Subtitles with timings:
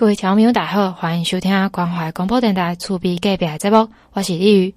[0.00, 4.74] 各位听众，大家好，欢迎收听关怀广播电台厝边隔壁节目，我是李宇。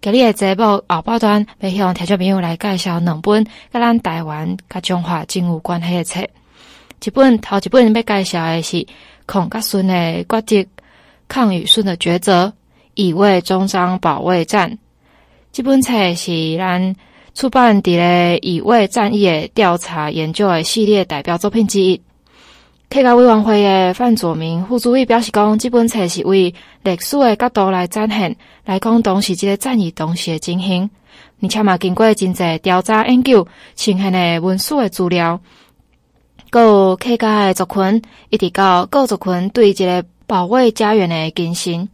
[0.00, 6.20] 今日的节目后半段要向听众朋友来介绍两本跟咱台湾、跟中华真有关系的册。
[7.04, 8.86] 一本头一本要介绍的是
[9.26, 10.70] 孔甲孙的决斗，
[11.26, 12.52] 抗与孙的抉择，
[12.94, 14.78] 乙未终章保卫战。
[15.50, 16.94] 这本册是咱
[17.34, 22.00] 出版伫咧乙未战役的调查研究的系列代表作品之一。
[22.90, 30.90] 客家委员会的范佐明副主委表示讲，这本册是为历史的角度来展现，来讲当时这个战役当时的情形，
[31.40, 35.40] 而且嘛经过真济调查研究，呈现的文书的资料，
[36.52, 41.88] 有客家的族群，一直到各族群对这个保卫家园的精神。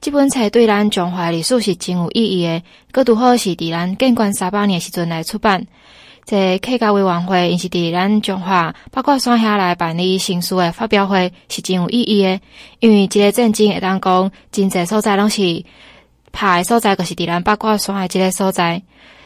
[0.00, 5.64] 这本册对咱中华历史是真有意义的，阁拄好是伫咱建国三百年时阵来出版。
[6.24, 12.40] 这客家委员会，因是伫咱中华八卦山下来办理新书的发表会，是真有意义的。
[12.78, 15.64] 因为这个战争会当讲，真济所在拢是
[16.30, 18.80] 拍的所在，就是伫咱八卦山的这个所在。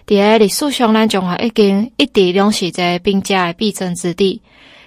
[0.06, 4.40] 伫个历史上，咱中华已经一直拢是这兵家的必争之地。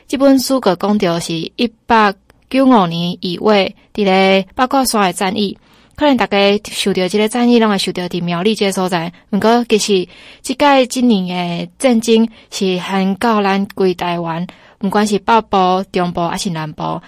[0.07, 2.11] 这本书阁讲到是一八
[2.49, 5.55] 九五年乙未伫个八卦山的战役。
[6.00, 9.11] 可能大家受到这个战役，拢会受到伫苗栗这个所在。
[9.31, 10.08] 毋过其实，
[10.41, 14.47] 即届今年的战争是涵盖咱规台湾，
[14.80, 17.02] 毋管是北部、中部还是南部。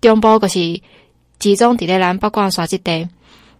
[0.00, 0.80] 中部就是
[1.40, 3.08] 集中伫咧咱北关山这地，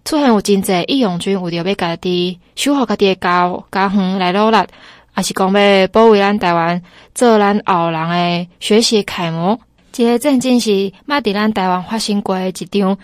[0.04, 4.58] 出现有真济义勇军为着要家己守护家己的家家园来努力，
[5.16, 6.80] 也是讲要保卫咱台湾，
[7.12, 9.58] 做咱后人的学习楷模。
[9.90, 10.70] 这个战争是
[11.08, 12.50] 捌伫咱台湾发生过的。
[12.50, 12.96] 一场。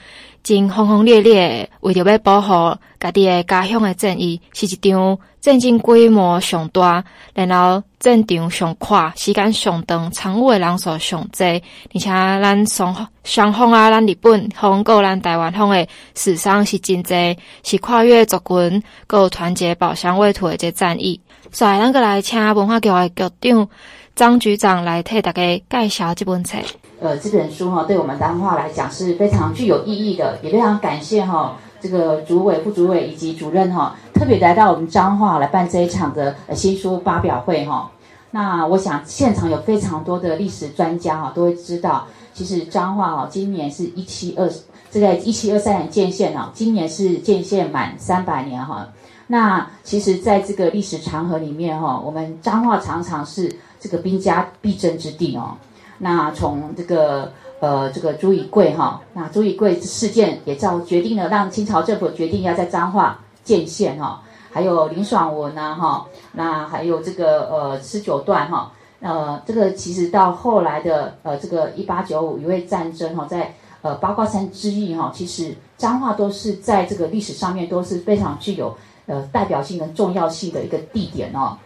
[0.42, 21.20] 真轰轰烈烈，为着要保护家己诶家乡诶战役，是一场战争规模上大，然后战场上快，时间上长，参与的人数上济，而且咱双双方啊，咱日本方个咱台湾方诶死伤是真济，是跨越族群，有团结保乡卫土诶这战役。
[21.52, 23.68] 所以，咱个来请文化局诶局长
[24.16, 26.58] 张局长来替大家介绍这本册。
[27.02, 37.90] 呃，这本书哈，对我们彰化来讲是非常具有意义的，也非常感谢哈，这个主委、副主委以及主任哈，特别来到我们彰化来办这一场的新书发表会哈。
[38.30, 44.48] 那我想现场有非常多的历史专家哈，都会知道，其实彰化哈，今年是一七二，
[44.88, 48.86] 这个一七二三年建县哦，今年是建县满三百年哈。
[49.26, 55.56] 那其实在这个历史长河里面哈，我们彰化常常是这个兵家必争之地哦。
[56.04, 57.30] 那从这个
[57.60, 64.20] 呃这个朱以贵哈，那朱以贵事件也造决定了让清朝政府决定要在彰化建县哈，
[64.50, 78.76] 还有林爽文呐哈，那还有这个呃施九段哈，呃这个其实到后来的呃这个一八九五乙未战争哈，在呃八卦山之役哈，其实彰化都是在这个历史上面都是非常具有
[79.06, 81.56] 呃代表性的重要性的一个地点哦。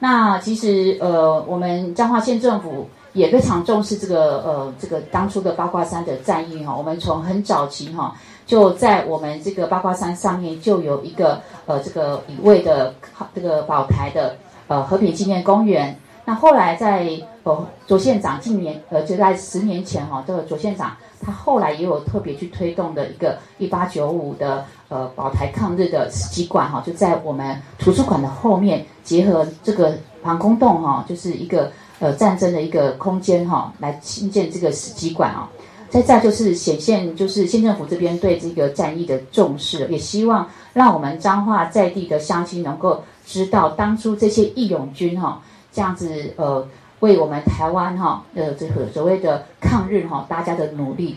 [0.00, 2.88] 那其实呃我们彰化县政府。
[3.14, 8.14] 也非常重视这个呃这个当初的八卦山的战役哈，我们从很早期哈
[8.44, 12.92] 就在我们这个八卦山上面就有一个呃这个一位的
[13.32, 14.36] 这个宝台的
[14.66, 15.96] 呃和平纪念公园。
[16.26, 17.08] 那后来在
[17.44, 31.70] 呃左县长近年呃就在十年前哈，这个左县长他后来也有特别去推动的一个一八九五的呃宝台抗日的史迹馆哈，就在我们图书馆的后面结合这个防空洞哈，就是一个。
[32.00, 35.48] 呃，战争的一个空间哈，来兴建这个史迹馆啊。
[35.90, 45.40] 在这就是显现，就是县政府这边对这个战役的重视，也希望让我们彰化在地的乡亲能够知道当初这些义勇军哈，
[45.72, 46.66] 这样子呃，
[46.98, 51.16] 为我们台湾哈呃这个所谓的抗日哈，大家的努力。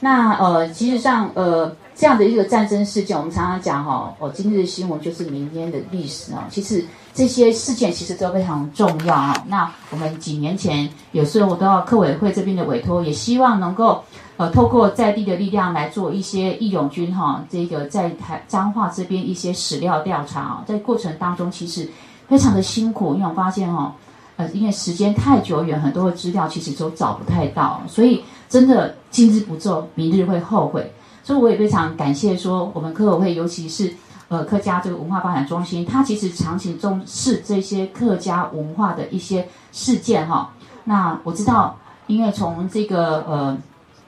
[0.00, 6.46] 那呃，其实上呃这样的一个战争事件，我们常常讲哈，哦，今日新闻就是明天的历史啊。
[6.48, 6.82] 其实。
[7.14, 9.34] 这些事件其实都非常重要啊。
[9.48, 14.04] 那我们几年前有时候我都要客委会这边的委托，也希望能够
[14.36, 21.90] 呃透过在地的力量来做一些义勇军哈，这个在台彰化这边一些史料调查啊，在过程当中其实
[22.28, 23.92] 非常的辛苦，因为我发现哈，
[24.36, 30.88] 呃因为时间太久远，很多的资料其实都找不太到，所以真的今日不做，明日会后悔。
[31.28, 33.94] 所以我也非常感谢说我们客委会，尤其是。
[34.30, 40.52] 呃，客家这个文化发展中心，它其实长期重视这些客家文化的一些事件哈。
[40.84, 43.58] 那我知道，因为从这个呃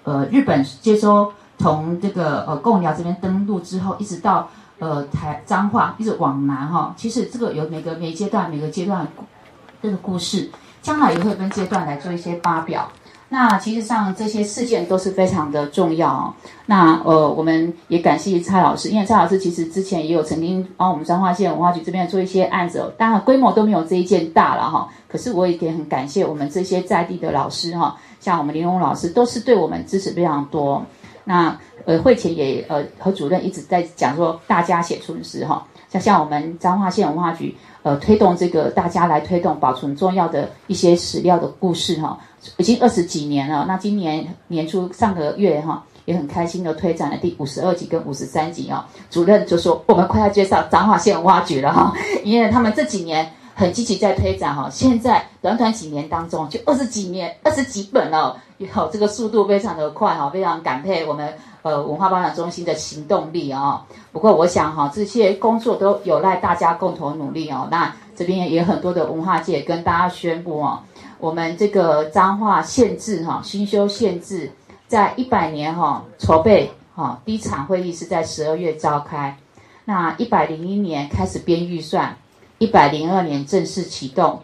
[0.05, 6.95] 呃日本接收从这个呃贡寮这边登陆之后，一直到呃台彰化，一直往南哈。
[6.99, 9.09] 其实这个有每个每阶段每个阶段
[9.83, 10.51] 这个故事，
[10.83, 12.87] 将来也会分阶段来做一些发表。
[13.33, 16.35] 那其实上这些事件都是非常的重要。
[16.67, 24.89] 那呃，我们也感谢蔡老师，因为蔡老师其实之前也有曾经帮我们彰化县文化局这边做一些案子，当然规模都没有这一件大了哈。
[25.09, 30.85] 可是我也很感谢我们这些在地的老师哈，像我们林荣老师都是对我们支持非常多。
[31.23, 42.19] 那呃，会前也呃和主任一直在讲说，大家写春诗哈，像像我们彰化县文化局呃推动这个大家来推动保存重要的一些史料的故事哈。
[42.57, 48.85] 已经二十几年了，那今年年初上个月哈，也很开心的推展了第五十二集跟五十三集哦。
[49.11, 51.93] 主任就说我们快要介绍彰化县挖掘了哈，
[52.25, 63.85] 因为他们这几年很积极在推展哈，现在短短几年当中就二十几年二十几本哦，有这个速度非常的快哈，非常感佩我们呃文化保养中心的行动力啊。
[64.13, 67.69] 不过我想哈，这些工作都有赖大家共同努力哦。
[67.71, 70.81] 那这边也有很多的文化界跟大家宣布哦。
[71.19, 74.51] 我们这个彰化县志哈新修县志，
[74.89, 79.37] 在一百年哈筹备哈第一场会议是在十二月召开，
[79.85, 82.17] 那一百零一年开始编预算，
[82.59, 84.41] 一百零二年正式启动，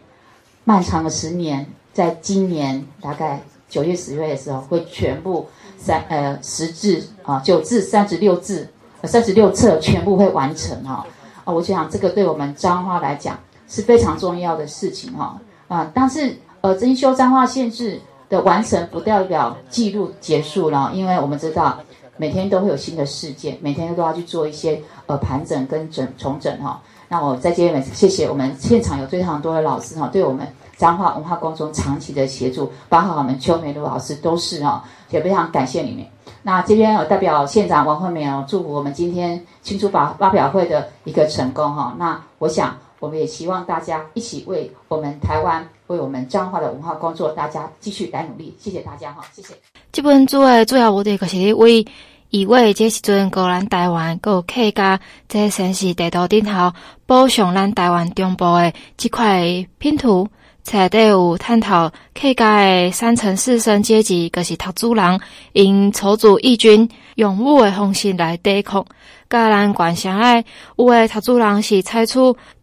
[0.65, 5.49] 漫长的十年，在今年大概九月十月的时候会全部
[5.79, 8.69] 三呃十志啊九志三十六志
[9.05, 11.07] 三十六册全部会完成哈
[11.45, 16.37] 啊，我想这个对我们彰化来讲是非常重要的事情哈啊，但是。
[16.63, 21.79] 呃，新修彰化县志的完成不代表记录结束了，因为我们知道
[22.17, 26.81] 每天都会有新的事件，每天都要去做一些呃盘整跟整重整哈。
[27.09, 30.45] 那我在这边谢谢我们现场有非常多的老师哈，对我们
[30.77, 36.05] 彰化文化工作长期的协助，包括我们邱美露老师都是哈，也非常感谢你们。
[36.43, 41.95] 那这边我代表县长王惠美哦，祝福我们今天新书发发表会的一个成功哈。
[41.97, 42.77] 那我想。
[42.99, 48.55] 我们也希望大家一起为我们台湾、为我们彰化的文化工作，大家继续来努力。
[48.59, 49.55] 谢谢大家哈，谢谢。
[49.93, 51.87] 这本书的主要目的就是为
[52.31, 54.99] 以为这时阵，个咱台湾各客家
[55.29, 56.73] 在城市地图顶头，
[57.07, 60.29] 补上咱台湾中部的这块拼图，
[60.65, 65.21] 册底有探讨客家的三层四生阶级，就是读书人
[65.53, 68.87] 因筹组义军，用武的方式来抵抗。
[69.29, 70.45] 甲咱关系爱
[70.77, 72.15] 有诶读书人是采取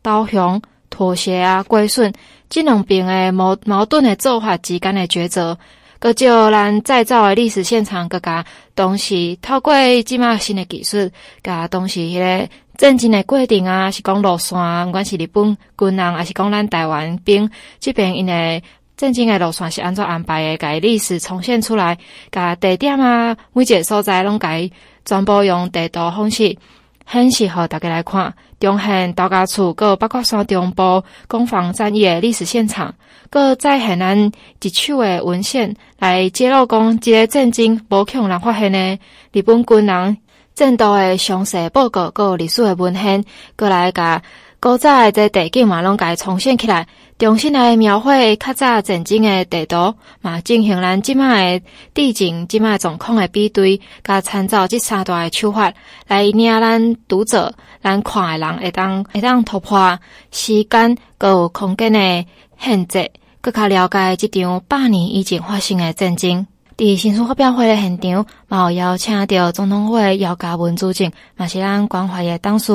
[0.01, 2.13] 投降、妥协啊、归顺，
[2.50, 5.57] 这两边诶矛矛盾诶做法之间诶抉择，
[6.00, 9.73] 搁照咱再造诶历史现场，搁甲当时透过
[10.03, 11.11] 即马新诶技术，
[11.44, 12.47] 甲当时迄个
[12.77, 18.63] 战争诶过程啊，是讲路线，毋管是日本军人，还是讲咱台湾兵，这边因诶
[19.03, 21.97] 战争诶路线是安怎安排诶，甲历史重现出来，
[22.31, 24.71] 甲地点啊，每一个所在拢甲伊。
[25.03, 26.57] 全部用地图方式，
[27.03, 28.33] 很适合大家来看。
[28.61, 32.95] 中现度假厝，阁包括山中部攻防战役的历史现场，
[33.29, 38.97] 阁再现咱一手的文献来揭露讲，这个战争无可能发现的
[39.33, 40.17] 日本军人
[40.55, 43.25] 战斗的详细报告，阁有历史的文献，
[43.57, 44.21] 阁来甲
[44.63, 46.88] 古早的这地景嘛，拢甲伊重现起来。
[47.19, 55.74] 重新来描绘较早战争的地图，嘛进行咱即卖的地景、即卖状况的比对，甲参照这三大的手法，
[56.07, 60.00] 来领咱读者、咱看的人会当会当突破
[60.31, 62.25] 时间、阁有空间的
[62.57, 63.12] 限制，
[63.42, 66.48] 阁较了解这场百年以前发生的战争。
[66.75, 72.74] 伫新书发表会的现场，嘛有邀请到总统会姚嘉文主席，嘛是咱关怀的董事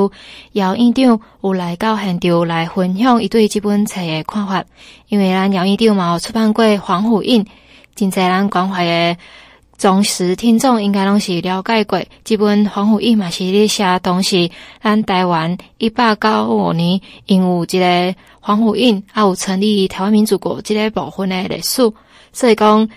[0.52, 4.64] 姚院长有来到现场来分享伊对这本册的看法。
[5.08, 7.44] 因为咱姚院长嘛有出版过《黄虎印》，
[7.96, 9.16] 真济咱关怀的
[9.76, 14.48] 忠实听众应该拢是了解过即本《黄虎印》嘛是咧写当时
[14.80, 21.92] 咱台湾一八九五年因有一个黄虎印，啊有成立台湾民主国这个部分的历史，
[22.32, 22.88] 所以讲。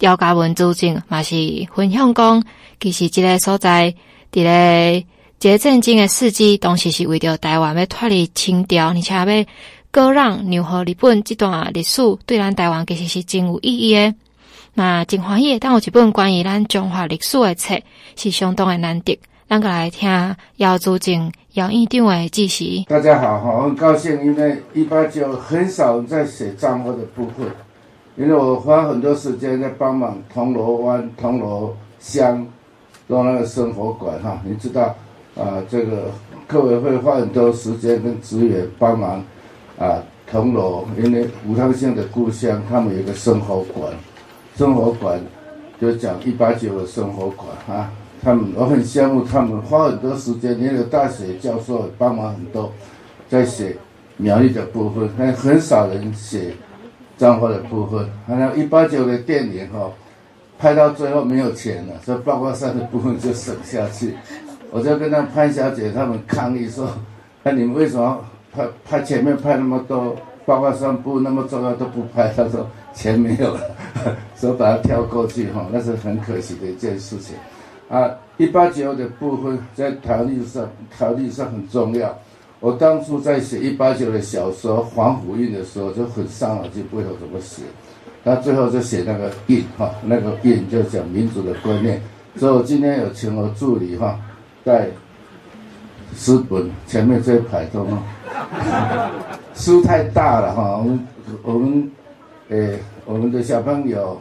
[0.00, 1.34] 姚嘉文主政嘛是
[1.74, 2.44] 分享讲，
[2.78, 3.94] 其实这个所在，
[4.30, 5.06] 伫个
[5.38, 9.46] 这个战争的时机，当时是为着台湾要脱离清朝，而且要
[9.90, 14.14] 割让留予日本这段历史，对咱台湾其实是真有意义的。
[14.74, 17.80] 那真欢喜，但有一本关于咱中华历史的册，
[18.16, 19.18] 是相当的难得。
[19.48, 22.84] 咱个来听姚主政、姚院长的指示。
[22.86, 27.46] 大家好，哈，很高兴，因为一八九很少在写战后的部分。
[28.16, 32.46] 因为我花很多时间在帮忙铜锣湾、铜锣乡
[33.06, 34.94] 做那个生活馆哈，你知道
[35.36, 35.62] 啊？
[35.68, 36.10] 这个
[36.48, 39.22] 客委会花很多时间跟资源帮忙
[39.78, 43.92] 啊，铜锣，因为武昌县的故乡，他们有一个生活馆，
[44.56, 45.20] 生活馆
[45.78, 47.92] 就讲一八九的生活馆啊，
[48.22, 52.72] 他们我很羡慕他们花很多时间，连个大学教授也帮忙很多，
[53.28, 53.76] 在写
[54.16, 56.54] 苗栗的部分，但很少人写。
[57.16, 58.08] 彰化的部分。
[58.26, 59.90] 还有一八九的电影哈，
[60.58, 64.14] 拍到最后没有钱了，所以八卦山的部分就省下去。
[64.70, 66.88] 我就跟那潘小姐他们抗议说
[67.42, 73.60] ：“那你们为什么拍拍前面拍那么多八卦山部那么重要都不拍？”他说：“钱没有了，
[74.34, 77.36] 所以把它跳过去哈，那是很可惜的一件事情。”
[77.88, 80.68] 啊，一八九的部分在条例上，
[80.98, 82.18] 条例上很重要。
[82.66, 87.62] 我当初在写一八九的小说《黄甫印》的时候，就很伤脑筋，不知道怎么写。
[88.24, 92.02] 他最后就写那个印哈，那个印就讲民主的观念。
[92.34, 94.18] 所以我今天有请我助理哈，
[94.64, 94.88] 在
[96.16, 98.02] 书本前面这一排都弄，
[99.54, 100.76] 书太大了哈。
[100.76, 101.06] 我们
[101.44, 101.92] 我们
[102.48, 104.20] 诶，我们的小朋友。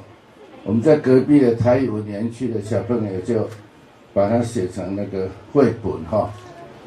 [0.63, 3.47] 我们在隔壁的台语文园区的小朋友就
[4.13, 6.29] 把它写成那个绘本哈，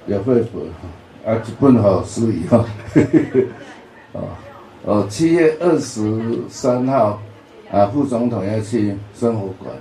[0.07, 0.89] 有绘本哈，
[1.25, 2.65] 啊，一本好书以后，
[4.13, 4.29] 哦
[4.85, 7.21] 哦，七月二十三号
[7.71, 9.75] 啊，副总统要去生活馆，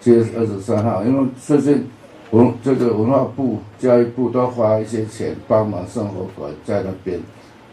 [0.00, 1.86] 七月二十三号，因为最近
[2.30, 7.20] 文这个文化部、教育部都花一些钱帮忙生活馆在那边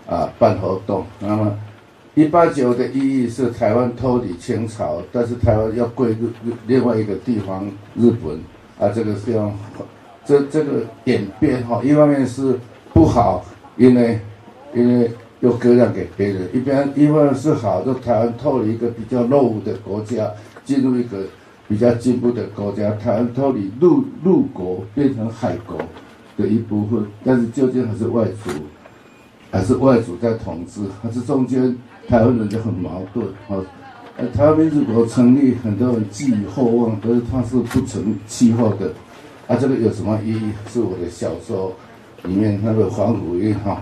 [0.07, 1.57] 啊办活动，那么。
[2.15, 6.33] 一八九的意义是台湾脱离清朝，但是台湾要归日
[6.65, 7.63] 另外一个地方
[7.95, 8.39] 日本
[8.79, 9.53] 啊，这个是要
[10.25, 12.59] 这这个演变哈，一方面是
[12.97, 13.45] 不好，
[13.77, 14.19] 因为
[14.73, 15.11] 因为
[15.41, 20.27] 又割让给别人；一边一方是好，就台湾脱离一个比较落伍的国家，
[20.65, 21.19] 进入一个
[21.67, 25.77] 比较进步的国家，台湾脱离陆陆国变成海国
[26.37, 28.49] 的一部分，但是究竟还是外族，
[29.51, 31.77] 还是外族在统治，还是中间？
[32.07, 33.61] 台湾人就很矛盾，啊，
[34.17, 38.91] 呃，台湾民主国成立，很多人寄予厚望，可是他是不成气候的，
[39.45, 40.51] 啊，这个有什么意义？
[40.67, 41.71] 是我的小说
[42.23, 43.81] 里面那个黄骨韵哈，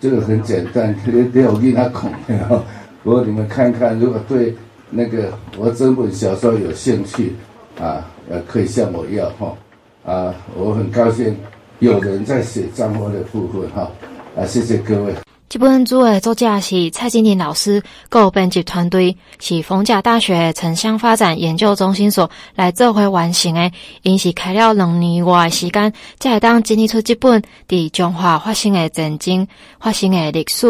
[0.00, 2.10] 这个很简单，可以给我给他孔
[2.48, 2.62] 哈，
[3.02, 4.54] 不过你们看看，如果对
[4.90, 7.32] 那个我这本小说有兴趣，
[7.80, 9.56] 啊，呃，可以向我要哈，
[10.04, 11.36] 啊，我很高兴
[11.78, 13.90] 有人在写张华的部分哈，
[14.36, 15.14] 啊，谢谢各位。
[15.48, 23.70] 这本书的作者是蔡金林老师，有编辑团队是逢甲大学城乡发展研究中心所来做回完成的。
[24.02, 29.46] 因是开了两年外的时间，才会当整理出这本伫中华发生的战争、
[29.78, 30.66] 发生的历史。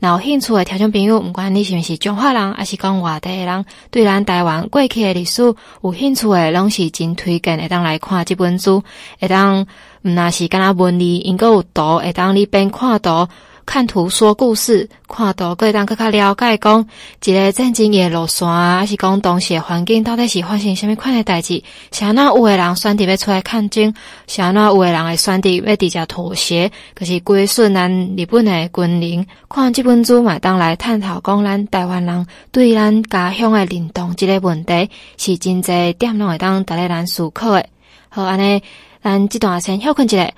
[0.00, 5.42] 有兴趣的听众朋友，不管你是不是中华人，还是讲外地的人，对咱台湾过去的历史
[5.82, 8.82] 有兴趣的，拢是真推荐会当来看这本书。
[9.18, 9.62] 会当
[10.02, 13.26] 毋那是干那文字，应该有图，会当你边看图。
[13.70, 16.56] 看图说故事，看图可以当更加了解。
[16.56, 16.84] 讲
[17.24, 21.62] 一个战争的路线啊，还是讲当时的环境到底是发生什么款的代志？
[21.92, 23.94] 啥那有的人选择要出来抗争，
[24.26, 29.24] 啥那有的人会选择要直接妥协，可是归顺咱日本的军人。
[29.48, 37.64] 看这本书嘛，当来探讨讲咱台湾人对咱家乡的认同这个问题，是真济点拢会当带来咱思考的。
[38.08, 38.60] 好，安尼
[39.00, 40.28] 咱这段先休困一下。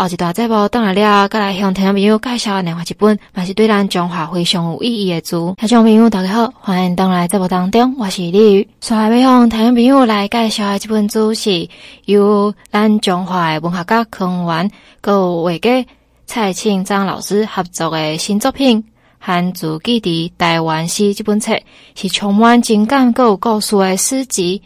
[0.00, 5.56] 后一段节目等来了，再来向听众朋友介绍另外一本，也是对咱中华非常有意义的书。
[5.58, 8.68] 听众朋友大家好，欢迎登来节目当中，我是李宇。
[8.80, 11.68] 所以要向听众朋友来介绍的这本书，是
[12.04, 14.70] 由咱中华的文学家康源，
[15.02, 15.84] 佮画家
[16.26, 18.80] 蔡庆章老师合作的新作品
[19.18, 21.58] 《汉族记的台湾诗》这本册，
[21.96, 24.62] 是充满情感佮有故事的诗集。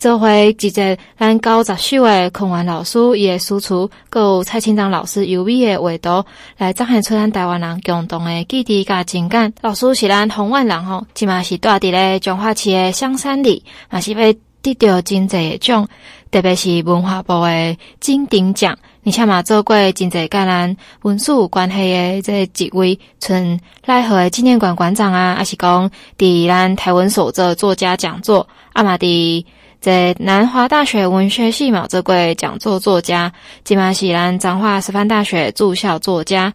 [0.00, 6.24] 这回一个咱九十首的康源老师伊的输出，佮有蔡庆章老师优美的画图，
[6.56, 9.52] 来彰显出咱台湾人共同的记忆甲情感。
[9.60, 15.86] 老师是咱丰原人吼，即嘛是住伫咧彰化市的香山里，嘛是要得到真济奖，
[16.30, 29.44] 特别是文化部的金鼎奖，而且嘛做过真济甲咱文史有关系的这几位，像赖和纪念馆馆长啊，还是讲伫咱台湾所做作家讲座，啊嘛伫。
[29.80, 33.32] 在南华大学文学系嘛，做过讲座作家，
[33.64, 36.52] 今嘛是咱彰化师范大学驻校作家，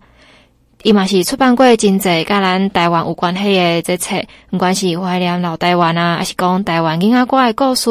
[0.84, 7.90] 伊嘛是出版过真济甲咱台湾有关系的这册，不管是怀念老台湾啊，还是讲台湾囡仔歌的故事，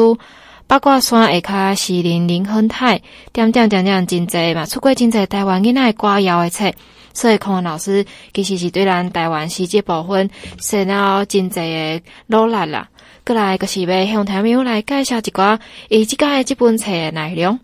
[0.67, 3.01] 八卦山下卡西林林亨泰，
[3.33, 6.71] 点点点点真济嘛，出过真济台湾囡仔歌谣的册，
[7.13, 12.87] 所以康文老师其实是对咱台湾世界部分，写了真济的努力啦。
[13.25, 17.59] 过来就是要向听友来介绍一寡伊即个即本册诶内容。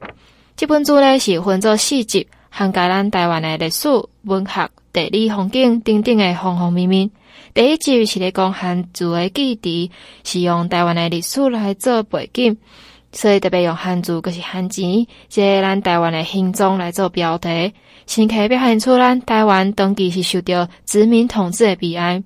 [0.55, 3.87] 即本书呢是分做四集，涵盖咱台湾的历史、
[4.23, 7.11] 文学、地理、风景等等的方方面面。
[7.53, 9.91] 第一集是咧讲汉族诶记忆，
[10.23, 12.57] 是用台湾的历史来做背景，
[13.11, 14.81] 所以特别用汉族，就是汉字，
[15.27, 17.73] 即咱台湾诶形状来做标题，
[18.07, 22.23] 深刻表现出咱台湾当时是受到殖民统治诶悲哀。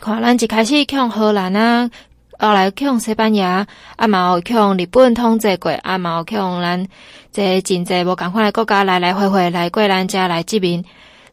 [0.00, 1.90] 看咱一开始向荷兰啊，
[2.38, 3.66] 后来向西班牙，
[3.96, 6.86] 啊嘛有向日本统治过，啊嘛有向咱
[7.32, 10.84] 这真济无共款的国家来来回回来过咱遮来殖民，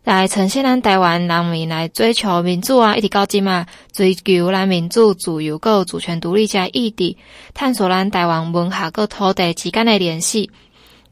[0.03, 7.15] 来呈现咱台湾人民来追求民主啊，一直到今嘛，追求咱民主、自由、个主权独立遮意志，
[7.53, 10.51] 探索咱台湾文化个土地之间的联系。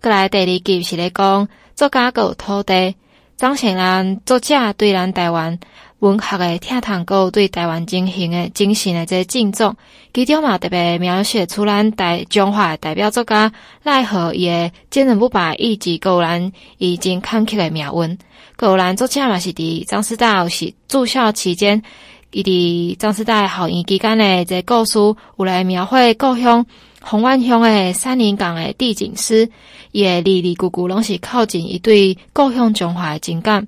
[0.02, 2.96] 过来第二集是咧讲作家个土地，
[3.38, 5.60] 彰显咱作者对咱台湾
[6.02, 9.76] 文学的疼痛，个对台湾精神的精神的这敬重。
[10.12, 13.52] 其中嘛特别描写出咱台中华的代表作家
[13.84, 18.18] 赖和伊个坚韧不拔意志，个咱已经坎坷的命运。
[18.56, 21.84] 个咱作者嘛是伫张师大是驻校期间，
[22.32, 24.98] 伊伫张师大校园期间的这故事，
[25.38, 26.66] 有来描绘故乡。
[27.04, 29.50] 虹湾乡的三林港的地景诗，
[29.92, 33.68] 也里里咕咕拢是靠近伊对故乡中华的情感。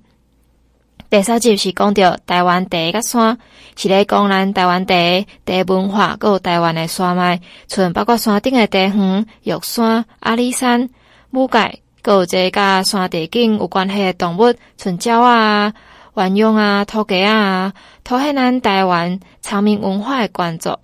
[1.13, 3.38] 第三集是讲到台湾第一个山，
[3.75, 10.89] 是咧讲咱台湾第一第一文化，搁有台湾的山脉，像包括山顶的地方、玉山、阿里山、
[11.29, 15.72] 母盖，搁有这甲山地景有关系的动物，像鸟啊、
[16.15, 17.72] 鸳鸯啊、土鸡啊，
[18.03, 20.75] 凸显咱台湾长命文化的关注。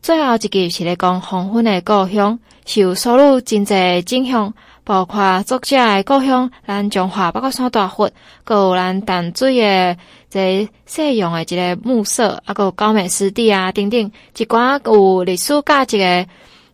[0.00, 4.54] 最后一集是咧讲黄昏的故乡，是有收录真济景象，
[4.88, 8.10] 包括作者的故乡，咱中华八卦山大佛，
[8.42, 9.94] 搁有咱淡水的
[10.30, 16.26] 这西洋的一个暮色，啊，有高美湿地啊，等等，一寡有历史价值的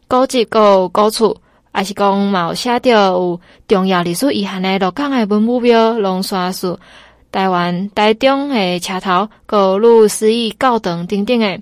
[0.06, 1.36] 古迹，搁有古厝，
[1.72, 6.78] 还是讲嘛有写着有重要历史遗憾的鹿港的文武庙、龙山寺、
[7.32, 11.58] 台湾台中的车头，搁有鲁思义教堂等等的，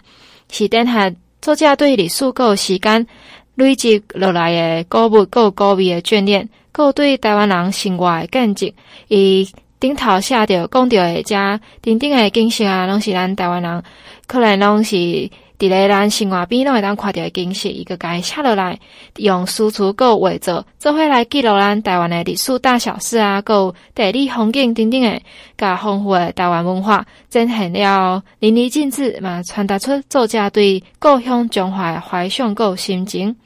[0.50, 1.10] 是等下。
[1.40, 3.04] 作者对历史够时间
[3.54, 8.72] 累积落来诶古物够高味诶眷恋，够对台湾人生活诶见证，
[9.08, 13.82] 伊顶头写着讲着诶遮顶顶诶景象啊，拢是咱台湾人
[14.26, 14.96] 可能拢是
[15.62, 18.76] 伫咧咱生活边拢会当看到的景色，伊个该写落来，
[19.18, 25.22] 用诗词够画作，做伙来记录咱台湾的历史大小事啊，够地理风景等等的，
[25.56, 33.36] 甲丰富的台湾文化，展现了淋漓尽致嘛，传达出作者对故乡中华的怀想够心情。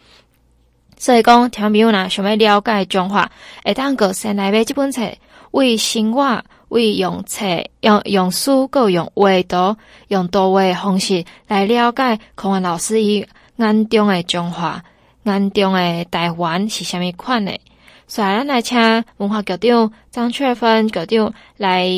[0.97, 3.31] 所以讲，听朋友想要了解中华，
[3.62, 5.03] 会当个先来买这本册，
[5.51, 6.43] 为生活。
[6.69, 7.45] 为用册、
[7.81, 9.77] 用用书、够用画图、
[10.09, 13.27] 用图画的方式来了解孔文老师伊
[13.57, 14.83] 眼中诶中华、
[15.25, 17.61] 眼中诶台湾是虾米款诶。
[18.09, 21.89] 所以，咱来请文化局长张翠芬局长来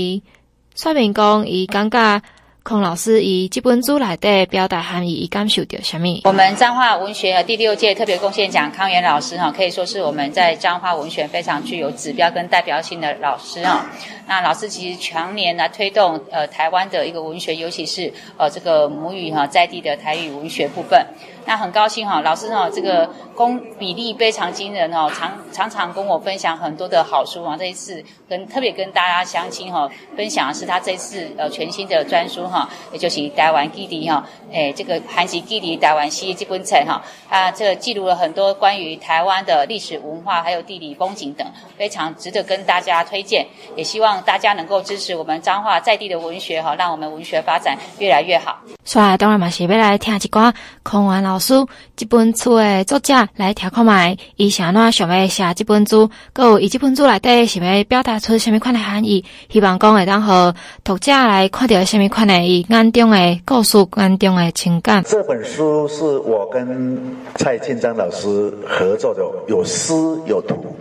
[0.74, 2.22] 说明讲，伊感觉。
[2.68, 6.20] 孔老师以这本书来的表达含义，以感受到什么？
[6.24, 13.86] 我们彰化文学第六届特别贡献奖康源老师哈，可以说是我们在彰化文学非常具有指标跟代表性的老师哈。
[14.26, 21.02] 那老师其实常年来推动呃台湾的一个文学，尤其是呃这个母语哈在地的台语文学部分。
[21.48, 27.56] 那很高兴哈，老师哈这个功比例非常惊人哦，常常常跟我分享很多的好书啊。
[27.56, 48.58] 这一次跟特别跟大家相亲哈分享的是他这次呃全新的专书哈，也就是台湾基地哈，诶这个韩籍基地台湾西这本册哈，啊这记录了很多关于台湾的历史文化还有地理风景等，非常值得跟大家推荐，也希望大家能够支持我们彰化在地的文学哈，让我们文学发展越来越好。
[48.84, 65.02] 所以当然嘛是要来听一寡孔元老书这本书的作者来听看卖，伊是安怎想要写这本书，阁有伊这本书内底想要表达出什么款的含义，希望讲会当和读者来看到什么款的伊眼中的故事、眼中的情感。
[65.04, 68.28] 这本书是我跟蔡庆章老师
[68.66, 69.92] 合作的，有诗
[70.26, 70.76] 有图，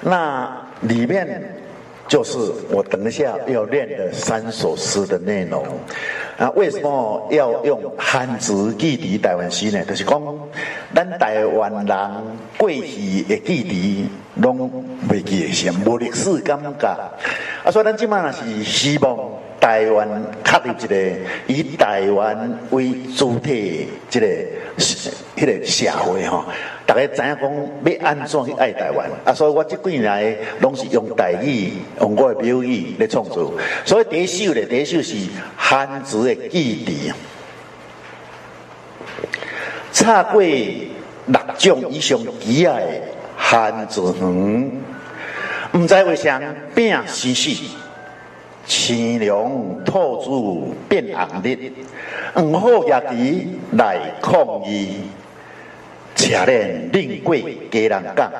[0.00, 1.61] 那里面
[2.12, 2.36] 就是
[2.68, 5.64] 我等一下要练的三首诗的内容。
[6.36, 9.82] 啊，为什么要用汉字记忆台湾诗呢？
[9.86, 10.20] 就是讲，
[10.94, 11.86] 咱台湾人
[12.58, 14.70] 过去的记忆拢
[15.08, 16.86] 未记得，无历史感觉。
[17.64, 19.18] 啊，所以咱今嘛是希望
[19.62, 20.08] 台湾
[20.44, 20.96] 确立一个
[21.46, 24.26] 以台湾为主体的这个
[25.36, 26.44] 迄个社会吼。
[26.84, 29.08] 大家知影讲要安怎去爱台湾？
[29.24, 33.54] 啊，所以我这几年来拢是用台语、用我的标语来创作。
[33.84, 35.16] 所以第一首咧，第一首是
[35.56, 37.12] 汉字的记忆。
[39.92, 43.00] 插过六种以上奇爱的
[43.36, 44.82] 汉字园，
[45.74, 46.42] 毋知为啥
[46.74, 47.50] 变死死，
[48.74, 51.70] 青龙吐珠变红日，
[52.32, 55.02] 黄虎夜啼来抗议。
[56.16, 57.36] 车轮冷过
[57.70, 58.32] 家人讲，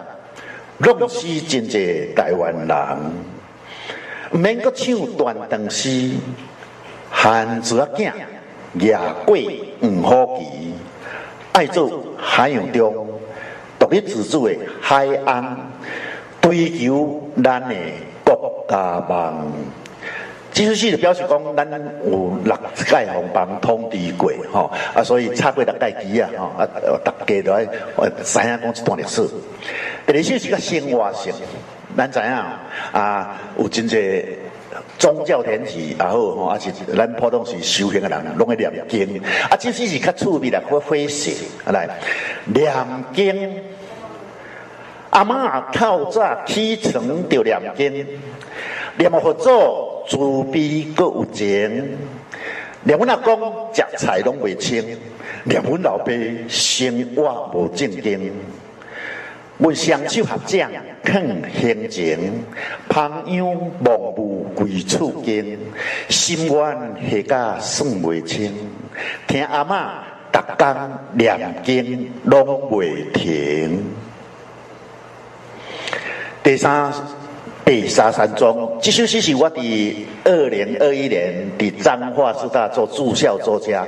[0.79, 2.99] 弄死真济台湾人，
[4.33, 6.12] 毋免阁唱断肠诗，
[7.11, 8.12] 汉字仔囝
[8.81, 9.37] 夜过
[9.83, 10.75] 黄好奇，
[11.53, 13.07] 爱做海洋中
[13.79, 15.59] 独立自主的海岸，
[16.40, 17.75] 追求咱的
[18.25, 19.53] 国家梦。
[20.53, 21.67] 这首诗就表示讲，咱
[22.05, 26.69] 有六届红帮统治过，吼啊，所以差过六届期啊，吼啊，
[27.03, 27.65] 大家都爱
[28.23, 29.27] 知影讲这段历史。
[30.07, 31.33] 第二首是个生活性，
[31.97, 32.27] 咱知影
[32.93, 34.38] 啊，有真济
[34.99, 39.23] 宗教团体也好，吼，啊是咱普通是修行的人，拢会念经。
[39.49, 41.35] 啊，这首是较趣味的，会会写
[41.65, 41.88] 来
[42.45, 42.71] 念
[43.15, 43.62] 经。
[45.09, 48.07] 阿嬷透早起床就念经，
[48.99, 49.91] 念佛祖。
[50.09, 50.17] 慈
[50.53, 51.97] 悲阁有情，
[52.85, 53.38] 连阮阿公
[53.73, 54.99] 食菜拢袂清，
[55.45, 56.12] 连阮老爸
[56.49, 58.33] 生活无正经。
[59.59, 60.71] 阮双手合掌
[61.05, 62.45] 劝行情，
[62.88, 65.59] 朋友忙务归厝间，
[66.09, 66.65] 心愿
[67.11, 68.53] 下甲算袂清，
[69.29, 69.91] 听阿嬷
[70.33, 73.85] 逐工念经拢袂停。
[76.43, 76.93] 第三。
[77.64, 79.94] 白沙山庄，这首诗是我伫
[80.25, 83.87] 二零二一年伫彰化师大做驻校作家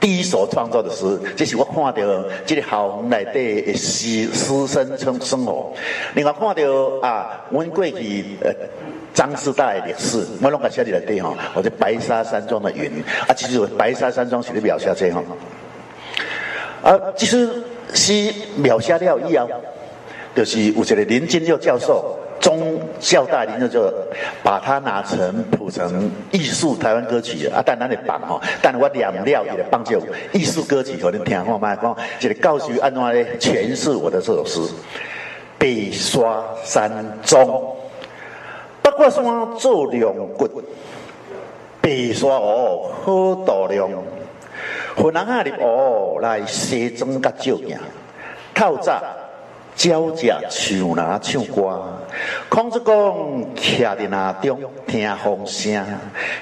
[0.00, 1.18] 第一所创作的诗。
[1.36, 1.92] 这是我看到
[2.44, 5.72] 这个校园内底的师师生生生活，
[6.14, 6.62] 另外看到
[7.00, 8.52] 啊，阮过去呃
[9.14, 12.90] 彰师大的历史，我拢个写在内底吼，或者白沙山庄的云
[13.28, 15.22] 啊，其实白沙山庄是咧描写这吼，
[16.82, 17.38] 啊，这首
[17.94, 19.48] 诗描写了以后，
[20.34, 22.18] 就是有一个林金佑教授。
[22.42, 23.88] 中校大林就
[24.42, 30.02] 把它拿成谱成艺术台湾歌曲啊，但咱的放吼，但我念了伊的帮助
[30.32, 34.60] 艺术歌曲，可能听看卖讲，就是告诉安怎咧诠释我的这首诗。
[35.56, 36.90] 白沙山
[37.22, 37.46] 庄，
[38.82, 39.24] 八卦山
[39.56, 40.60] 做龙骨，
[41.80, 43.88] 白沙湖好大量，
[44.98, 47.78] 云人啊入湖来西装甲照镜，
[48.52, 49.00] 透早。
[49.76, 51.82] 鸟只唱哪唱歌，
[52.48, 55.84] 孔子讲徛伫那中听风声，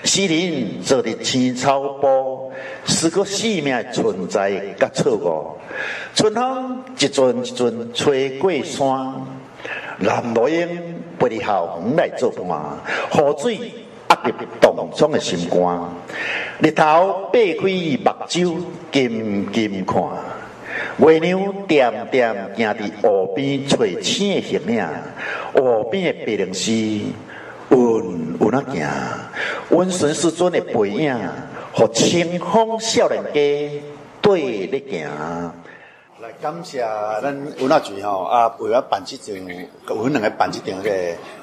[0.04, 2.50] 诗人坐伫青草坡，
[2.84, 5.56] 思过生命存在甲错误。
[6.14, 9.24] 春风一阵一阵吹过山，
[9.98, 10.68] 南无莺
[11.18, 12.46] 飞伫校园来作伴，
[13.14, 13.56] 雨水
[14.08, 15.88] 压入洞中的心肝，
[16.58, 18.56] 日头擘开目睭，
[18.90, 20.02] 金金看。
[20.98, 24.87] 月娘点点行伫湖边找青的形影，
[25.55, 27.12] 湖边的白龙溪，
[27.70, 28.88] 稳稳啊行，
[29.70, 31.16] 温顺师尊的背影，
[31.72, 33.83] 和清风少年家
[34.20, 35.09] 对咧行。
[36.20, 36.81] 来感谢
[37.22, 39.35] 咱文化局吼啊，为我办这场，
[39.88, 40.90] 我们两个办这场个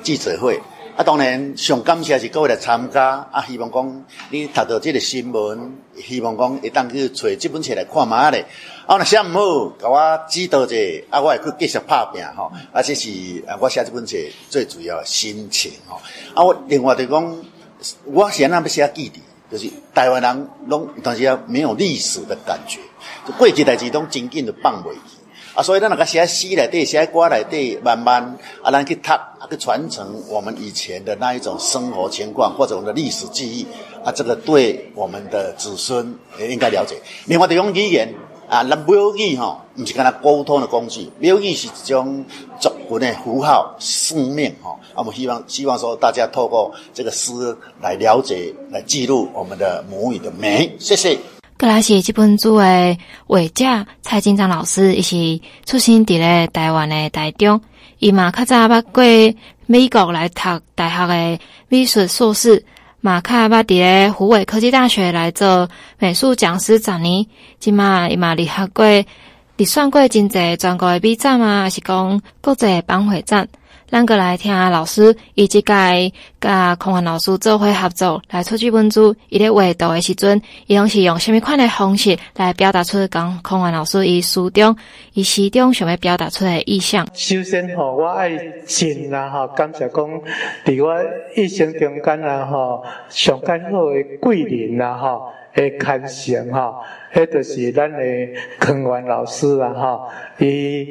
[0.04, 0.60] 记者会。
[0.96, 3.28] 啊，当然上感谢是各位来参加。
[3.32, 8.46] 啊，希望讲你读到这个新闻，希望讲会当去找这本册来看嘛咧。
[8.88, 10.73] 啊，若写毋好，甲我指导者，
[11.10, 12.50] 啊，我会去继续拍拼吼。
[12.71, 13.10] 啊，这是
[13.45, 14.15] 啊我写这本册
[14.50, 16.00] 最主要的心情吼。
[16.34, 17.38] 啊，我另外就讲，
[18.06, 19.21] 我写那要写记忆，
[19.52, 22.80] 就是台湾人拢有当时啊没有历史的感觉，
[23.28, 25.00] 就过去代志拢真紧就放袂去。
[25.54, 33.67] 啊，所以咱那个写诗内底，写歌内底，慢慢啊，咱去读，啊，去传承我们以前的那一种生活情况，或者我们的历史记忆
[34.06, 36.95] 啊，这个对我们的子孙也应该了解。
[37.26, 38.13] 另外，这种语言
[38.50, 42.24] 啊，咱庙语吼，不是跟他沟通的工具，庙语是一种
[42.60, 44.80] 族群的符号、生命吼。
[44.96, 47.34] 啊，我希望希望说大家透过这个诗
[47.82, 50.74] 来了解、来记录我们的母语的美。
[50.80, 51.18] 谢谢。
[51.58, 57.60] 搁来是这本书的画家蔡金章老师，伊是出生伫咧台湾的台中，
[58.00, 59.04] 伊嘛较早捌过
[59.66, 60.42] 美国来读
[60.74, 62.64] 大学的美术硕士，
[63.00, 67.26] 马卡捌伫咧虎尾科技大学来做美术讲师十年，
[67.60, 68.84] 即嘛伊嘛离学过，
[69.56, 73.48] 伫算过真侪全国诶美展啊，还是讲国际班会展。
[73.89, 79.15] 咱个来听老师，伊即届甲孔凡老师做伙合作来出这本书。
[79.30, 84.76] 伊咧画图的时阵，伊拢是用虾米款的方式来表达出讲孔凡老师伊书中
[85.13, 87.08] 伊诗中想要表达出来的意象。
[87.13, 88.30] 首先吼，我爱
[88.65, 90.21] 真啦吼，感谢讲
[90.65, 90.93] 伫我
[91.36, 96.76] 一生中间啦吼，上较好的贵人啦吼，诶，看成吼，
[97.13, 97.97] 迄就是咱的
[98.60, 100.86] 孔凡老师啦吼，伊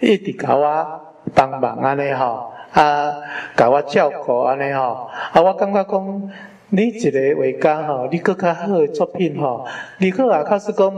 [0.00, 1.00] 一直甲我。
[1.34, 3.12] 帮忙安尼吼，啊，
[3.54, 6.30] 甲我照顾安尼吼，啊，我感觉讲，
[6.70, 9.66] 你一个画家吼，你阁较好的作品吼，
[9.98, 10.90] 你阁也较是讲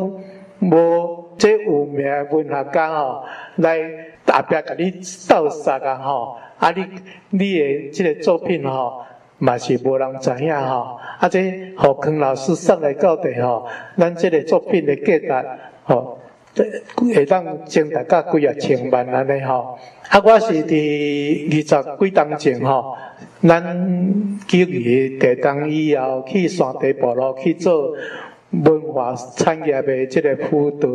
[0.60, 3.24] 无这有名的文学家吼，
[3.56, 3.80] 来
[4.24, 4.92] 后壁甲你
[5.28, 6.86] 斗杀啊吼，啊，你
[7.30, 9.02] 你诶即个作品吼，
[9.38, 10.96] 嘛是无人知影吼。
[11.18, 13.66] 啊，这互康老师送来到地吼，
[13.98, 15.48] 咱即个作品的价值
[15.82, 16.19] 吼，
[17.14, 19.78] 会当增达到几啊千万安尼吼。
[20.08, 22.96] 啊，我是伫二十几当前吼，
[23.42, 23.62] 咱
[24.46, 27.94] 九月地动以后去山地部落去做。
[28.52, 30.88] 文化产业的这个辅导，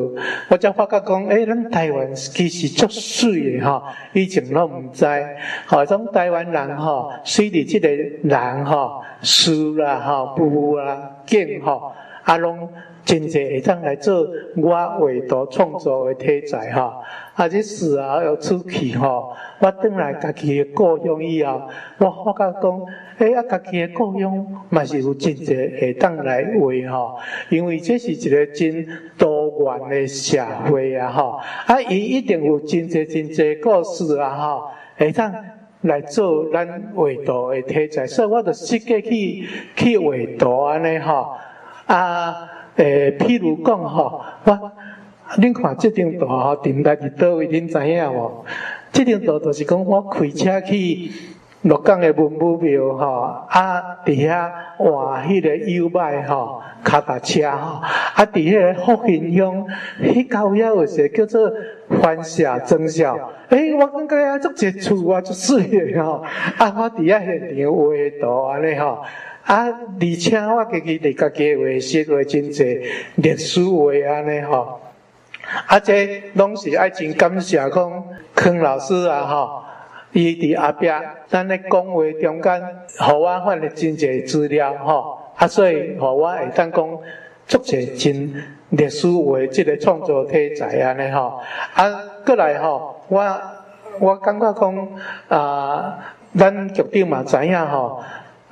[0.49, 5.05] 我才发觉讲，诶、欸，咱台湾其实足水的吼，以前拢毋知，
[5.65, 12.69] 吼，种台湾人吼，随着这个人吼，树啦吼，布啦，景吼，啊，拢。
[13.05, 14.97] 真济会当来做我画
[15.29, 16.99] 图创作的题材哈，
[17.35, 21.61] 啊，这事啊要出去吼，我转来家己的故乡以后，
[21.99, 22.81] 我发觉讲，
[23.19, 27.15] 诶啊，家己的故乡嘛是有真济会当来画吼，
[27.49, 28.87] 因为这是一个真
[29.19, 35.31] 多元的社会啊吼，啊，伊一定有真济真济故事啊吼，会当
[35.81, 41.35] 来做咱画图的题材，所以我就设计去去画图安尼吼，
[41.85, 42.49] 啊。
[42.75, 44.71] 诶、譬如讲吼，我，
[45.37, 48.45] 恁看这张图吼，定在伫倒位，恁知影无？
[48.91, 51.09] 这张图就是讲我开车去
[51.61, 59.65] 鹿港的文武庙吼，啊，伫遐换迄个油麦吼，脚踏车吼，啊，伫迄个福兴乡，
[60.01, 61.51] 迄高遐有些叫做
[62.01, 63.17] 番社忠孝，
[63.49, 66.23] 诶、我感觉啊，足一厝啊，足水的吼，
[66.57, 67.81] 啊，我伫遐现场画
[68.21, 69.01] 图安尼吼。
[69.45, 69.67] 啊！
[69.67, 72.81] 而且我家己伫家己诶画室画真济
[73.15, 74.79] 历史话安尼吼，
[75.67, 78.03] 啊，这拢是爱真感谢讲
[78.33, 79.61] 康老师啊吼，
[80.13, 80.87] 伊伫后壁
[81.27, 82.61] 咱咧讲话中间，
[82.97, 86.97] 互我发了真济资料吼，啊，所以互我会当讲
[87.45, 91.39] 足济真历史话即个创作题材安尼吼，
[91.75, 91.85] 啊，
[92.25, 93.41] 过来吼，我
[93.99, 94.87] 我感觉讲
[95.27, 95.99] 啊，
[96.35, 98.01] 咱局长嘛知影吼。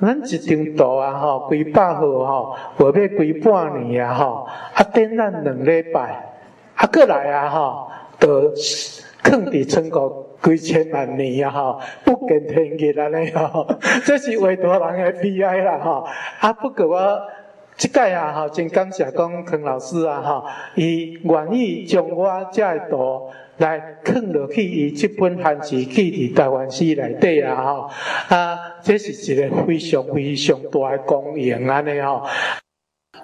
[0.00, 6.34] 咱一张图啊，吼，几百号吼，画要几半年啊，吼，啊，等咱两礼拜，
[6.74, 13.66] 啊，过来啊，吼，都囥伫成功几千万年啊，吼，不见天日安尼吼，
[14.04, 16.04] 这是委托人的悲哀啦，吼，
[16.40, 17.20] 啊，不过我
[17.76, 23.30] 即届啊，吼，真感谢讲康老师啊，吼，伊愿意将我这个图。
[23.58, 27.54] 来放落去，伊即本汉字记伫台湾史内底啊！
[27.54, 27.90] 吼，
[28.28, 32.26] 啊，这是一个非常非常大的功用安尼吼。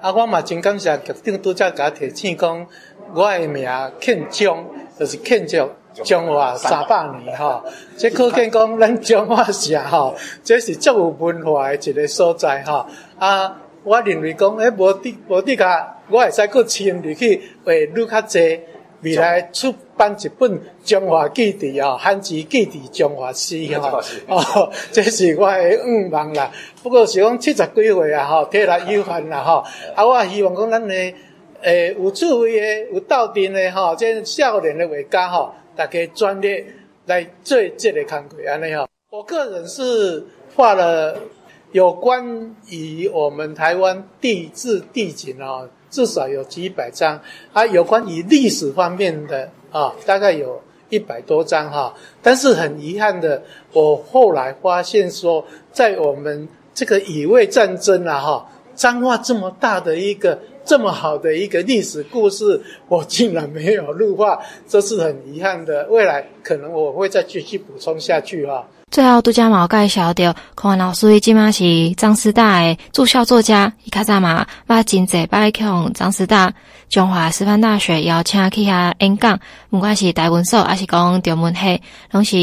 [0.01, 2.66] 啊，我嘛真感谢局长拄则甲我提醒讲，
[3.12, 4.64] 我的名庆忠，
[4.97, 5.69] 就是庆祝
[6.05, 7.64] 中华三百年吼。
[7.97, 10.14] 即可见讲咱中华社吼，
[10.45, 12.87] 这是足有文化的一个所在吼。
[13.19, 18.61] 啊，我认为讲，诶，无滴无滴甲，我会使搁亲入去画愈较济。
[19.02, 20.50] 未来出版一本
[20.84, 26.50] 《中华记忆》哦，汉字记地中华史吼，哦，这是我的愿望啦。
[26.82, 29.64] 不过是讲七十几岁啊，吼，体力有限啦，吼。
[29.94, 30.94] 啊，我希望讲咱的
[31.62, 36.66] 诶有智慧的、有斗阵的吼，这少年的画家吼，大家专业
[37.06, 38.86] 来做这个工作安尼吼。
[39.10, 41.18] 我个人是画了
[41.72, 45.68] 有关于我们台湾地质地景哦。
[45.90, 47.20] 至少有几百张
[47.53, 51.92] 啊，有关于历史方面的啊，大概有一百多张哈。
[52.22, 65.87] 但是很遗憾的，我后来发现说，在我们这个乙未战争啊哈，彰化这么大的一个这么好的一个历史故事，我竟然没有录画，这是很遗憾的。
[65.88, 68.66] 未来可能我会再继续补充下去哈。
[68.90, 76.53] 最后，拄则嘛有介绍到，康源老师伊即马是张师大诶驻校作家，伊较早嘛捌真济摆去互张师大、
[76.88, 79.38] 中华师范大学邀请去遐演讲，
[79.70, 82.37] 不管是台文所还是讲中文系，拢是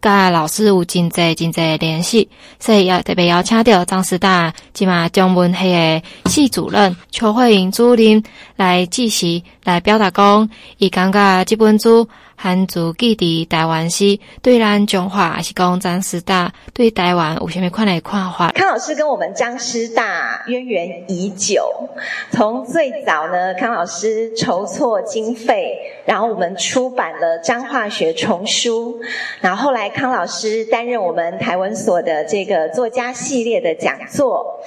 [0.00, 2.28] 甲老师有真济真济联系，
[2.60, 8.22] 所以要特别邀请到张师大即马中文系诶系主任邱慧莹主任
[8.54, 10.48] 来致辞来表达讲，
[10.78, 12.08] 伊感觉即本书。
[12.42, 18.50] 汉字记伫台湾史，对咱中华还是讲张师大对台湾有啥物款的看法？
[18.52, 21.90] 康老师跟我们张师大渊源已久，
[22.30, 25.76] 从最早呢，康老师筹措经费，
[26.06, 28.98] 然后我们出版了张化学丛书，
[29.42, 34.62] 然后后来康老师担任我们台文所的这个作家系列的讲座。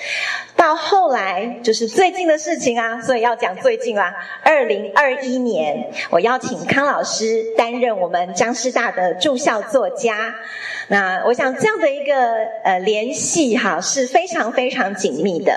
[0.63, 4.15] 到后来就是最近的事情啊，所以要讲最近啦。
[4.41, 10.33] 二零二一年，我邀请康老师担任我们江师大的驻校作家。
[10.87, 15.53] 那我想这样的一个呃联系哈是非常非常紧密的。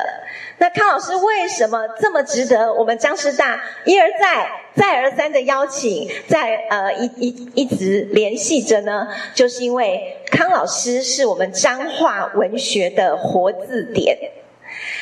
[0.59, 9.07] 那康老师为什么这么值得我们江师大一而再、再而三的邀请，在呃一一一直联系着呢？
[9.33, 14.19] 就是因为康老师是我们彰化文学的活字典，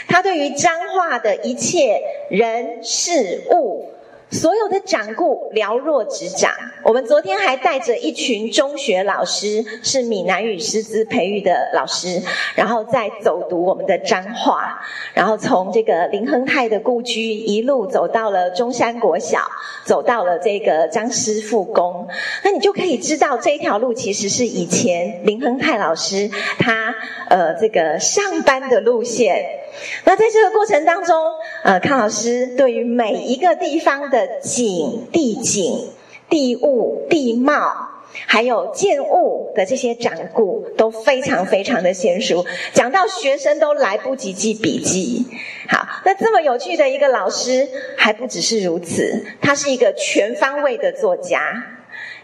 [0.09, 3.91] 他对于彰化的一切人事物。
[4.31, 6.51] 所有的掌故了若指掌。
[6.83, 12.21] 我们昨天还带着一群中学老师，是闽南语师资培育的老师，
[12.57, 14.83] 然后在走读我们的彰化，
[15.13, 19.39] 然后从这个林亨泰的故居一路走到了中山国小，
[19.85, 22.09] 走到了这个彰师附宫。
[22.43, 26.93] 那你就可以知道，这一条路其实是以前林亨泰老师他
[27.29, 29.61] 呃这个上班的路线。
[30.05, 31.17] 那在这个过程当中，
[31.63, 35.89] 呃，康老师对于每一个地方的景、地景、
[36.29, 37.89] 地物、地貌，
[38.27, 45.27] 还有建物的这些掌故，都非常非常的娴熟，讲到学生都来不及记笔记。
[45.69, 51.67] 好，那这么有趣的一个老师，还不只是如此，他是一个全方位的作家。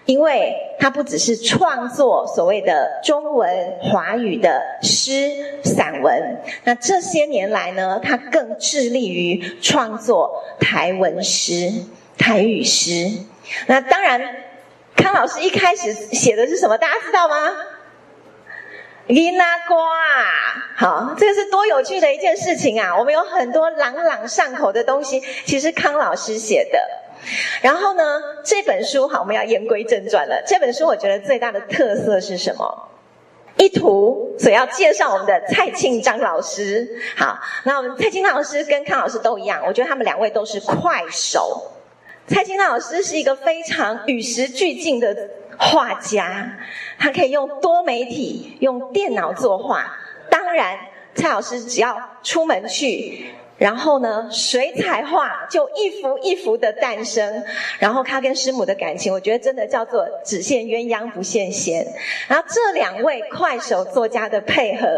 [0.07, 5.31] 因为他不只是创作所谓的中文华语的诗
[5.63, 11.73] 散文，那这些年来呢，他更致力于创作台文诗、
[12.19, 13.09] 台语诗。
[13.67, 14.21] 那当然，
[14.97, 16.77] 康老师一开始写的是什么？
[16.77, 17.51] 大家知道吗？
[19.07, 22.97] 囡仔歌啊，好，这个是多有趣的一件事情啊！
[22.97, 26.79] 我们有很多朗朗上口的东西，其实康老师写的。
[27.63, 30.43] 然后呢，这本书好，我们要言归正传了。
[30.47, 32.89] 这本书我觉得最大的特色是什么？
[33.57, 36.89] 一图，所要介绍我们的蔡庆章老师。
[37.17, 41.71] 好，那我们蔡庆章老师跟康老师都一样，我觉得他们两位都是快手。
[42.27, 45.15] 蔡庆章老师是一个非常与时俱进的
[45.59, 46.57] 画家，
[46.99, 49.95] 他可以用多媒体，用电脑作画。
[50.31, 50.79] 当然，
[51.15, 53.27] 蔡老师只要出门去。
[53.61, 57.45] 然后呢，水彩画就一幅一幅的诞生。
[57.79, 61.87] 然后他跟师母的感情，我觉得真的叫做只羡鸳鸯不羡仙。
[62.27, 64.89] 然后这两位快手作家的配合，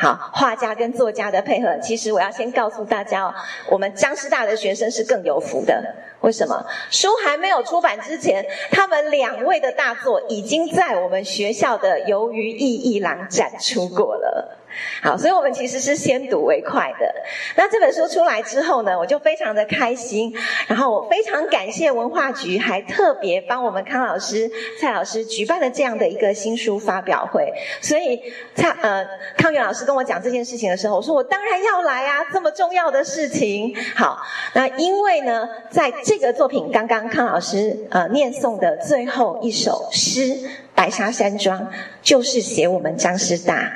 [0.00, 3.34] 好，画家跟作家的配合，其实我要先告诉大家哦，
[3.70, 5.94] 我们江师大的学生是更有福的。
[6.22, 6.66] 为什么？
[6.90, 14.58] 书还没有出版之前，他们两位的大作已经在我们学校的鱿鱼艺艺廊展出过了。
[15.02, 17.14] 好，所以我们其实是先睹为快的。
[17.56, 20.34] 那这本书出来之后呢，我就非常的开心。
[20.66, 24.50] 然后我非常感谢文化局，还特别帮我们康老师、
[24.80, 27.52] 蔡老师举办了这样的一个新书发表会。
[27.80, 28.20] 所以
[28.54, 33.74] 蔡呃康源老师跟我讲这件事情的时候，我说我当然要来啊，这么重要的事情。
[33.94, 34.20] 好，
[34.54, 40.20] 那因为呢，在这个作品刚刚康老师呃念诵的最后一首诗
[40.74, 41.58] 《白沙山庄》，
[42.02, 43.72] 就是写我们彰师大。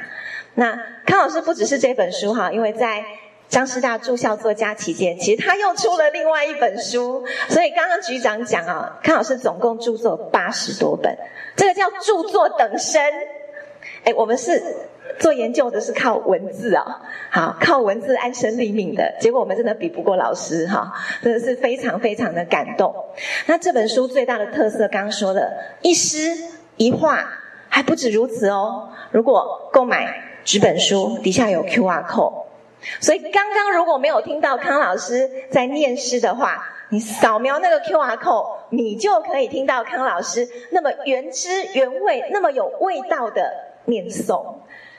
[0.54, 3.04] 那康老师不只是这本书哈，因为在
[3.48, 7.24] 彰师大住校作家期间，其实他又出了另外一本书。
[7.48, 11.16] 所以刚刚局长讲啊，康老师总共著作八十多本，
[11.56, 13.02] 这个叫著作等身。
[14.04, 14.62] 哎，我们是
[15.18, 19.14] 做研究的，是靠文字啊，好，靠文字安身立命的。
[19.20, 22.94] 结果我们真的比不过老师哈，真的是非常非常的感动。
[23.46, 25.50] 那这本书最大的特色，刚刚说了
[25.82, 26.18] 一诗
[26.76, 27.22] 一画，
[27.68, 28.90] 还不止如此哦。
[29.10, 30.31] 如果购买。
[30.44, 32.44] 纸本书底下有 QR code，
[33.00, 43.52] 所以刚刚如果没有听到康老师在念诗的话，你扫描那个 QR code，你就可以听到康老师那么原汁原味、那么有味道的
[43.85, 44.57] 念诵。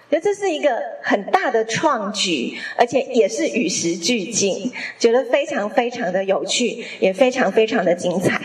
[0.09, 8.39] 觉得这是一个很大的创举，而且也是与时俱进，觉得非常非常的有趣，也非常非常的精彩。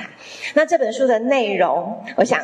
[0.55, 2.41] 那这本书的内容，我想。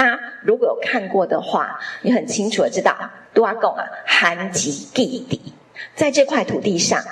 [0.00, 2.96] 大家如果有看过的话，你很清楚的知道，
[3.34, 5.52] 都阿贡啊，寒极地底，
[5.94, 7.04] 在这块土地上，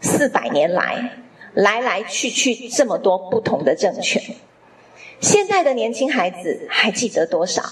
[0.00, 1.18] 四百年来
[1.52, 4.22] 来来去去这么多不同的政权，
[5.20, 7.62] 现在的年轻孩子还记得多少？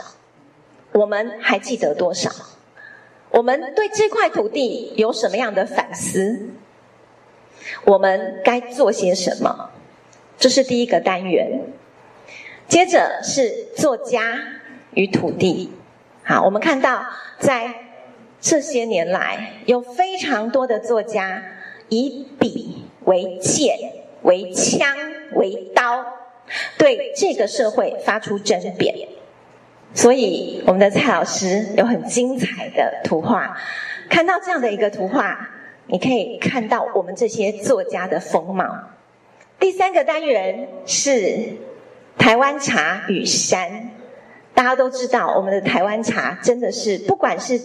[0.93, 2.31] 我们还记得多少？
[3.31, 6.51] 我们对这块土地有什么样的反思？
[7.87, 9.71] 我们该做些什么？
[10.37, 11.73] 这是第一个单元。
[12.69, 14.39] 接着是作家
[14.95, 15.73] 与土地。
[16.25, 17.05] 好，我们看到
[17.39, 17.75] 在
[18.41, 21.43] 这些年来，有非常多的作家
[21.89, 23.77] 以笔为剑、
[24.23, 24.89] 为枪、
[25.35, 26.05] 为刀，
[26.79, 29.09] 对这个社会发出争辩。
[29.95, 33.57] 所以，我们的蔡老师有很精彩的图画。
[34.09, 35.51] 看到这样的一个图画，
[35.87, 38.79] 你可以看到我们这些作家的风貌。
[39.59, 41.57] 第三个单元是
[42.19, 43.91] 台湾茶与山。
[44.55, 47.59] 大家都知道，我们的台湾茶真的是，不管是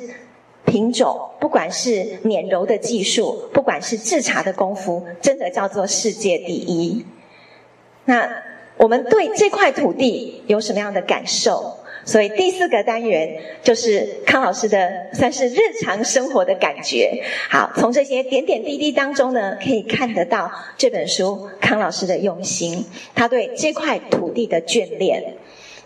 [0.65, 7.05] 品种，不管是碾揉的技术，不管是制茶的功夫，真的叫做世界第一。
[8.05, 8.29] 那
[8.77, 11.77] 我们对这块土地有什么样的感受？
[12.07, 17.21] 所以第四个单元就是康老师的，算是日常生活的感觉。
[17.49, 25.35] 好，从这些点点滴滴当中呢，可以看得到这本书康老师的用心，他对这块土地的眷恋。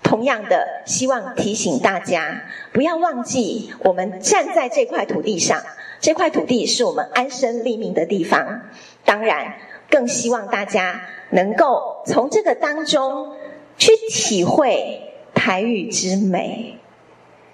[0.04, 5.64] 同样的，希望提醒大家，不要忘记我们站在这块土地上，
[6.00, 8.62] 这块土地是我们安身立命的地方。
[9.06, 9.56] 当然，
[9.90, 11.02] 更希望大家
[11.32, 13.36] 能够从这个当中
[13.78, 16.78] 去体会台语之美，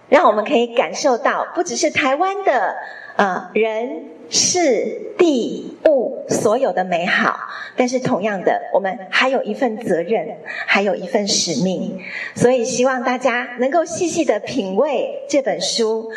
[0.10, 2.76] 让我们可以感受到，不只是台湾的
[3.18, 4.18] 呃人。
[4.30, 7.40] 事地物所有的美好，
[7.78, 11.98] 但是同样的，我们还有一份责任，还有一份使命，
[12.36, 16.12] 所以希望大家能够细细的品味这本书，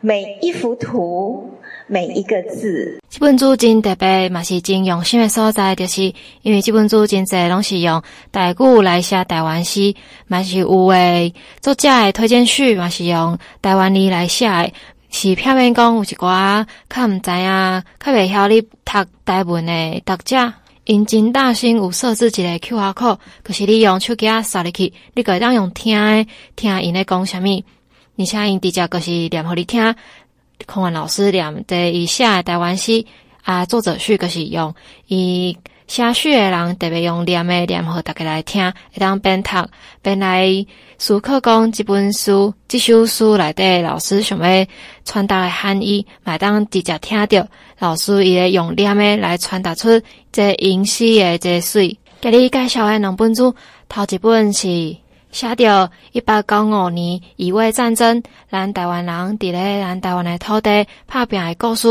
[0.00, 1.50] 每一幅图，
[1.86, 3.00] 每一个字。
[3.08, 6.02] 这本书真特别，嘛是真用心的所在，就是
[6.42, 9.94] 因为这本书真济拢是用台语来写台湾诗，
[10.26, 14.72] 嘛是有诶作者的推荐序，嘛是用台湾语来写的。
[15.08, 20.52] 是片面讲有一寡较毋知影、较袂晓哩读台文的读者，
[20.84, 26.26] 因真大心有设置一个 QR code，就是你用手机啊扫入去，你可以当用听的
[26.56, 27.64] 听因咧讲啥物，
[28.18, 29.94] 而且因直接就是念互你听，
[30.64, 33.04] 孔文老师念的以下台湾诗
[33.42, 34.74] 啊，作者序就是用
[35.08, 35.56] 伊。
[35.86, 39.50] 写序的人特别用念的念，互大家来听，会当边读
[40.02, 40.66] 边来
[40.98, 44.66] 思考，讲这本书、这首诗内底老师想要
[45.04, 47.46] 传达的含义，会当直接听到
[47.78, 49.88] 老师伊个用念的来传达出
[50.32, 51.96] 这吟诗的这水。
[52.20, 53.54] 给你介绍的两本书，
[53.88, 54.96] 头一本是
[55.36, 61.88] 写着一八九五年乙未战争，咱台湾人伫咧咱台湾的土地拍拼的故事。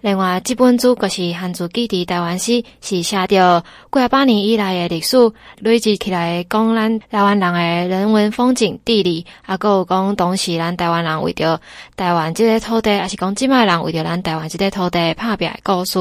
[0.00, 3.62] 另外，这本书就是汉字记忆台湾史，是写着
[3.92, 5.18] 几百年以来的历史
[5.58, 11.60] 累积起来，讲咱台湾人的人文风景、地理，啊，阁有讲当时咱台湾人为着
[11.94, 15.98] 台湾这个土地，还是讲即卖人为着咱台湾这个土地拍拼的故事。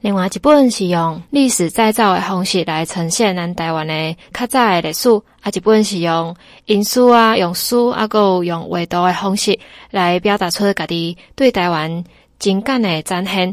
[0.00, 5.08] 另外一本是用历史再造的方式来呈现咱台湾的较早的历史，
[5.40, 6.36] 啊，一本是用
[6.66, 9.58] 吟诗啊，用书啊，阁有用画图的方式
[9.90, 12.04] 来表达出家己对台湾。
[12.38, 13.52] 情感的展现，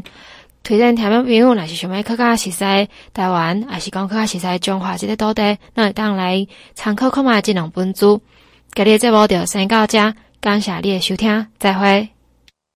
[0.62, 8.22] 推荐听众朋友，若是想要更加熟悉台湾，还是讲更加熟悉中华这个土地，那会当来参考看卖这两本书。
[8.72, 12.15] 今日节目就先到这，感谢你的收听，再会。